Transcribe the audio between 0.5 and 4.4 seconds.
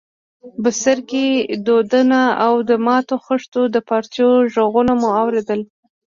بڅرکي، دودان او د ماتو خښتو د پارچو